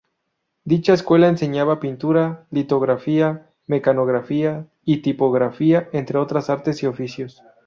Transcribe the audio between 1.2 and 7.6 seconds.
enseñaba pintura, litografía, mecanografía, y tipografía, entre otros artes y oficios.